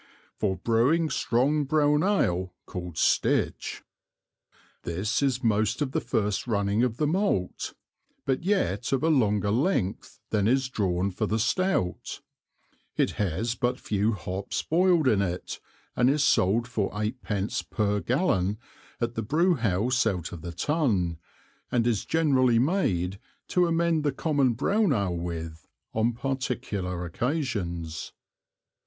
For 0.39 0.57
Brewing 0.57 1.11
strong 1.11 1.63
brown 1.65 2.01
Ale 2.01 2.55
called 2.65 2.97
Stitch. 2.97 3.83
This 4.81 5.21
is 5.21 5.43
most 5.43 5.79
of 5.79 5.89
it 5.89 5.91
the 5.91 6.01
first 6.01 6.47
running 6.47 6.81
of 6.81 6.97
the 6.97 7.05
Malt, 7.05 7.75
but 8.25 8.43
yet 8.43 8.91
of 8.93 9.03
a 9.03 9.11
longer 9.11 9.51
Length 9.51 10.19
than 10.31 10.47
is 10.47 10.69
drawn 10.69 11.11
for 11.11 11.27
the 11.27 11.37
Stout; 11.37 12.19
It 12.97 13.11
has 13.11 13.53
but 13.53 13.79
few 13.79 14.13
Hops 14.13 14.63
boiled 14.63 15.07
in 15.07 15.21
it, 15.21 15.59
and 15.95 16.09
is 16.09 16.23
sold 16.23 16.67
for 16.67 16.89
Eight 16.99 17.21
pence 17.21 17.61
per 17.61 17.99
Gallon 17.99 18.57
at 18.99 19.13
the 19.13 19.21
Brewhouse 19.21 20.07
out 20.07 20.31
of 20.31 20.41
the 20.41 20.51
Tun, 20.51 21.19
and 21.71 21.85
is 21.85 22.05
generally 22.05 22.57
made 22.57 23.19
to 23.49 23.67
amend 23.67 24.03
the 24.03 24.11
common 24.11 24.53
brown 24.53 24.93
Ale 24.93 25.15
with, 25.15 25.67
on 25.93 26.13
particular 26.13 27.05
Occasions. 27.05 28.13